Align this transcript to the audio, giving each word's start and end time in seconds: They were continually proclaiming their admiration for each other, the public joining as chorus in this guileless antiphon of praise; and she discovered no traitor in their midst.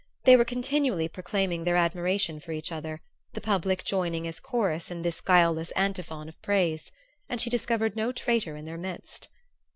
They 0.23 0.35
were 0.35 0.43
continually 0.45 1.07
proclaiming 1.07 1.63
their 1.63 1.75
admiration 1.75 2.39
for 2.39 2.51
each 2.53 2.71
other, 2.71 3.01
the 3.33 3.39
public 3.39 3.83
joining 3.83 4.25
as 4.25 4.39
chorus 4.39 4.89
in 4.89 5.03
this 5.03 5.21
guileless 5.21 5.69
antiphon 5.75 6.27
of 6.27 6.41
praise; 6.41 6.91
and 7.29 7.39
she 7.39 7.51
discovered 7.51 7.95
no 7.95 8.11
traitor 8.11 8.57
in 8.57 8.65
their 8.65 8.79
midst. 8.79 9.29